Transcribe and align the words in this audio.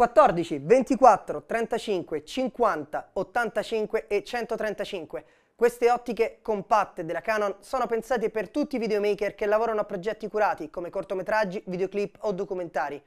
14, 0.00 0.60
24, 0.60 1.42
35, 1.44 2.24
50, 2.24 3.10
85 3.12 4.06
e 4.06 4.24
135. 4.24 5.24
Queste 5.54 5.90
ottiche 5.90 6.38
compatte 6.40 7.04
della 7.04 7.20
Canon 7.20 7.56
sono 7.58 7.86
pensate 7.86 8.30
per 8.30 8.48
tutti 8.48 8.76
i 8.76 8.78
videomaker 8.78 9.34
che 9.34 9.44
lavorano 9.44 9.80
a 9.80 9.84
progetti 9.84 10.26
curati 10.26 10.70
come 10.70 10.88
cortometraggi, 10.88 11.62
videoclip 11.66 12.16
o 12.20 12.32
documentari. 12.32 12.98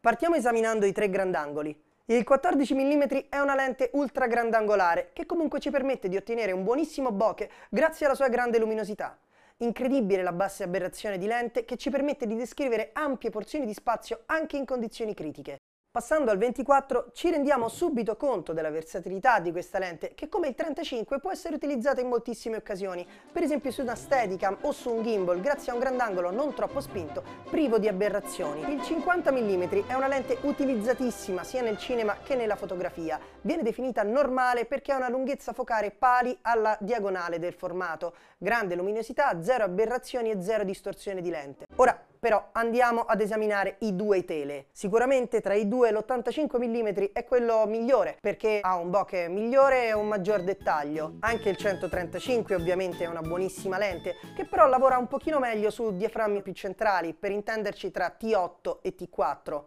Partiamo 0.00 0.34
esaminando 0.34 0.86
i 0.86 0.92
tre 0.92 1.08
grandangoli. 1.08 1.80
Il 2.06 2.24
14 2.24 2.74
mm 2.74 3.02
è 3.28 3.38
una 3.38 3.54
lente 3.54 3.90
ultra 3.92 4.26
grandangolare 4.26 5.10
che 5.12 5.26
comunque 5.26 5.60
ci 5.60 5.70
permette 5.70 6.08
di 6.08 6.16
ottenere 6.16 6.50
un 6.50 6.64
buonissimo 6.64 7.12
bokeh 7.12 7.48
grazie 7.68 8.06
alla 8.06 8.16
sua 8.16 8.28
grande 8.28 8.58
luminosità. 8.58 9.16
Incredibile 9.58 10.24
la 10.24 10.32
bassa 10.32 10.64
aberrazione 10.64 11.16
di 11.16 11.26
lente 11.28 11.64
che 11.64 11.76
ci 11.76 11.90
permette 11.90 12.26
di 12.26 12.34
descrivere 12.34 12.90
ampie 12.92 13.30
porzioni 13.30 13.66
di 13.66 13.72
spazio 13.72 14.22
anche 14.26 14.56
in 14.56 14.64
condizioni 14.64 15.14
critiche. 15.14 15.60
Passando 15.92 16.30
al 16.30 16.38
24 16.38 17.10
ci 17.12 17.32
rendiamo 17.32 17.66
subito 17.66 18.14
conto 18.16 18.52
della 18.52 18.70
versatilità 18.70 19.40
di 19.40 19.50
questa 19.50 19.80
lente 19.80 20.14
che 20.14 20.28
come 20.28 20.46
il 20.46 20.54
35 20.54 21.18
può 21.18 21.32
essere 21.32 21.56
utilizzata 21.56 22.00
in 22.00 22.06
moltissime 22.06 22.54
occasioni, 22.54 23.04
per 23.32 23.42
esempio 23.42 23.72
su 23.72 23.82
una 23.82 23.96
Steadicam 23.96 24.58
o 24.60 24.70
su 24.70 24.88
un 24.88 25.02
gimbal 25.02 25.40
grazie 25.40 25.72
a 25.72 25.74
un 25.74 25.80
grandangolo 25.80 26.30
non 26.30 26.54
troppo 26.54 26.80
spinto, 26.80 27.24
privo 27.50 27.80
di 27.80 27.88
aberrazioni. 27.88 28.72
Il 28.72 28.80
50 28.82 29.32
mm 29.32 29.62
è 29.88 29.94
una 29.94 30.06
lente 30.06 30.38
utilizzatissima 30.42 31.42
sia 31.42 31.60
nel 31.60 31.76
cinema 31.76 32.18
che 32.22 32.36
nella 32.36 32.54
fotografia, 32.54 33.18
viene 33.40 33.64
definita 33.64 34.04
normale 34.04 34.66
perché 34.66 34.92
ha 34.92 34.96
una 34.96 35.08
lunghezza 35.08 35.52
focale 35.52 35.90
pari 35.90 36.38
alla 36.42 36.78
diagonale 36.78 37.40
del 37.40 37.52
formato, 37.52 38.14
grande 38.38 38.76
luminosità, 38.76 39.42
zero 39.42 39.64
aberrazioni 39.64 40.30
e 40.30 40.40
zero 40.40 40.62
distorsione 40.62 41.20
di 41.20 41.30
lente. 41.30 41.66
Ora, 41.74 42.00
però 42.20 42.50
andiamo 42.52 43.00
ad 43.00 43.20
esaminare 43.20 43.76
i 43.80 43.96
due 43.96 44.24
tele. 44.24 44.66
Sicuramente 44.70 45.40
tra 45.40 45.54
i 45.54 45.66
due 45.66 45.90
l'85 45.90 46.58
mm 46.58 47.12
è 47.12 47.24
quello 47.24 47.66
migliore 47.66 48.18
perché 48.20 48.60
ha 48.62 48.76
un 48.76 48.90
bokeh 48.90 49.28
migliore 49.28 49.86
e 49.86 49.92
un 49.92 50.06
maggior 50.06 50.42
dettaglio. 50.42 51.16
Anche 51.20 51.48
il 51.48 51.56
135 51.56 52.54
ovviamente 52.54 53.04
è 53.04 53.08
una 53.08 53.22
buonissima 53.22 53.78
lente 53.78 54.14
che 54.36 54.44
però 54.44 54.68
lavora 54.68 54.98
un 54.98 55.08
pochino 55.08 55.38
meglio 55.38 55.70
su 55.70 55.96
diaframmi 55.96 56.42
più 56.42 56.52
centrali, 56.52 57.14
per 57.14 57.30
intenderci 57.30 57.90
tra 57.90 58.14
T8 58.20 58.78
e 58.82 58.94
T4. 58.94 59.64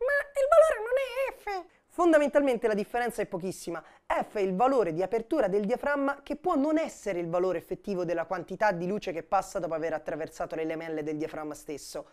Ma 0.00 0.16
il 0.32 0.46
valore 0.48 0.78
non 0.78 0.94
è 0.96 1.32
F! 1.36 1.78
Fondamentalmente 1.88 2.68
la 2.68 2.74
differenza 2.74 3.20
è 3.20 3.26
pochissima. 3.26 3.82
F 4.22 4.36
è 4.36 4.40
il 4.40 4.54
valore 4.54 4.92
di 4.92 5.02
apertura 5.02 5.48
del 5.48 5.64
diaframma 5.64 6.20
che 6.22 6.36
può 6.36 6.54
non 6.54 6.76
essere 6.76 7.20
il 7.20 7.28
valore 7.28 7.58
effettivo 7.58 8.04
della 8.04 8.26
quantità 8.26 8.70
di 8.72 8.86
luce 8.86 9.12
che 9.12 9.22
passa 9.22 9.58
dopo 9.58 9.74
aver 9.74 9.94
attraversato 9.94 10.54
le 10.54 10.64
lamelle 10.64 11.02
del 11.02 11.16
diaframma 11.16 11.54
stesso. 11.54 12.06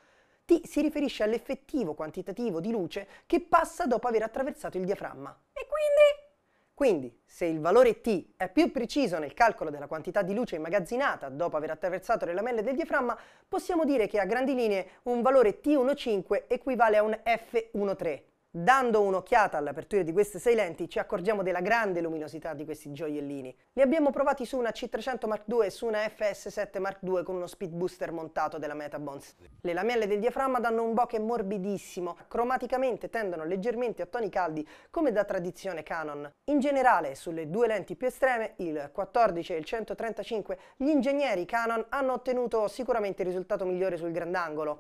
T 0.46 0.66
si 0.66 0.82
riferisce 0.82 1.24
all'effettivo 1.24 1.94
quantitativo 1.94 2.62
di 2.62 2.72
luce 2.72 3.08
che 3.26 3.42
passa 3.42 3.86
dopo 3.86 4.08
aver 4.08 4.24
attraversato 4.24 4.78
il 4.78 4.86
diaframma. 4.86 5.38
E 5.52 5.68
quindi? 5.68 6.26
Quindi, 6.74 7.22
se 7.26 7.46
il 7.46 7.60
valore 7.60 8.02
T 8.02 8.36
è 8.38 8.50
più 8.50 8.72
preciso 8.72 9.18
nel 9.18 9.34
calcolo 9.34 9.70
della 9.70 9.88
quantità 9.88 10.22
di 10.22 10.34
luce 10.34 10.56
immagazzinata 10.56 11.28
dopo 11.28 11.58
aver 11.58 11.72
attraversato 11.72 12.24
le 12.26 12.34
lamelle 12.34 12.62
del 12.62 12.76
diaframma, 12.76 13.18
possiamo 13.48 13.84
dire 13.84 14.08
che 14.08 14.20
a 14.20 14.26
grandi 14.26 14.56
linee 14.56 15.00
un 15.04 15.22
valore 15.22 15.60
T15 15.60 16.44
equivale 16.48 16.98
a 16.98 17.04
un 17.04 17.20
F13. 17.26 18.22
Dando 18.60 19.02
un'occhiata 19.02 19.56
all'apertura 19.56 20.02
di 20.02 20.12
queste 20.12 20.40
sei 20.40 20.56
lenti 20.56 20.90
ci 20.90 20.98
accorgiamo 20.98 21.44
della 21.44 21.62
grande 21.62 22.02
luminosità 22.02 22.56
di 22.56 22.66
questi 22.66 22.92
gioiellini. 22.92 23.56
Li 23.74 23.84
abbiamo 23.84 24.10
provati 24.10 24.48
su 24.48 24.58
una 24.58 24.72
C300 24.72 25.28
Mark 25.28 25.44
II 25.46 25.60
e 25.64 25.70
su 25.70 25.86
una 25.86 26.00
FS7 26.00 26.80
Mark 26.80 26.98
II 27.04 27.22
con 27.22 27.36
uno 27.36 27.46
speed 27.46 27.72
booster 27.72 28.12
montato 28.12 28.58
della 28.58 28.74
Metabons. 28.74 29.36
Le 29.62 29.74
lamelle 29.74 30.08
del 30.08 30.20
diaframma 30.20 30.60
danno 30.60 30.82
un 30.82 30.96
bokeh 30.96 31.20
morbidissimo, 31.20 32.18
cromaticamente 32.28 33.12
tendono 33.12 33.46
leggermente 33.46 34.02
a 34.02 34.08
toni 34.08 34.30
caldi 34.30 34.68
come 34.90 35.12
da 35.12 35.24
tradizione 35.24 35.84
Canon. 35.84 36.28
In 36.46 36.60
generale 36.60 37.14
sulle 37.14 37.52
due 37.52 37.68
lenti 37.68 37.96
più 37.96 38.08
estreme, 38.08 38.54
il 38.56 38.90
14 38.92 39.54
e 39.54 39.58
il 39.58 39.66
135, 39.66 40.58
gli 40.78 40.90
ingegneri 40.90 41.46
Canon 41.46 41.86
hanno 41.90 42.14
ottenuto 42.14 42.68
sicuramente 42.68 43.22
il 43.22 43.28
risultato 43.28 43.66
migliore 43.66 43.98
sul 43.98 44.12
grandangolo. 44.12 44.80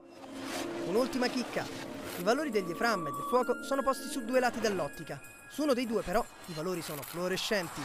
Un'ultima 0.87 1.27
chicca, 1.27 1.86
i 2.17 2.23
valori 2.23 2.49
del 2.49 2.63
diaframma 2.63 3.09
e 3.09 3.11
del 3.11 3.25
fuoco 3.29 3.63
sono 3.63 3.83
posti 3.83 4.07
su 4.09 4.25
due 4.25 4.39
lati 4.39 4.59
dell'ottica. 4.59 5.19
Su 5.49 5.63
uno 5.63 5.73
dei 5.73 5.85
due 5.85 6.01
però 6.01 6.23
i 6.47 6.53
valori 6.53 6.81
sono 6.81 7.01
fluorescenti. 7.01 7.81